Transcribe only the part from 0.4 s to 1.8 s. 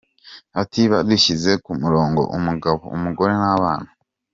Ati “Badushyize ku